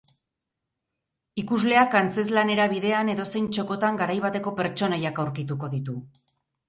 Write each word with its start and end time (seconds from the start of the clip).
Ikusleak 1.41 1.97
antzezlanera 1.99 2.67
bidean 2.73 3.13
edozein 3.15 3.51
txokotan 3.59 4.01
garai 4.01 4.17
bateko 4.25 4.55
pertsonaiak 4.63 5.23
aurkituko 5.25 5.71
ditu. 5.77 6.01